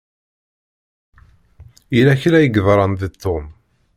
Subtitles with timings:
[1.95, 3.45] Yella kra i yeḍṛan d Tom.